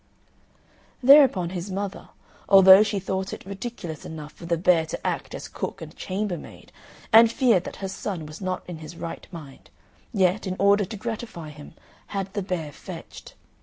Thereupon 1.03 1.51
his 1.51 1.69
mother, 1.69 2.09
although 2.49 2.81
she 2.81 2.97
thought 2.99 3.33
it 3.33 3.45
ridiculous 3.45 4.03
enough 4.03 4.33
for 4.33 4.47
the 4.47 4.57
bear 4.57 4.83
to 4.87 5.05
act 5.05 5.35
as 5.35 5.47
cook 5.47 5.79
and 5.79 5.95
chambermaid, 5.95 6.71
and 7.13 7.31
feared 7.31 7.65
that 7.65 7.75
her 7.85 7.87
son 7.87 8.25
was 8.25 8.41
not 8.41 8.67
in 8.67 8.79
his 8.79 8.95
right 8.97 9.27
mind, 9.31 9.69
yet, 10.11 10.47
in 10.47 10.55
order 10.57 10.85
to 10.85 10.97
gratify 10.97 11.51
him, 11.51 11.75
had 12.07 12.33
the 12.33 12.41
bear 12.41 12.71
fetched. 12.71 13.35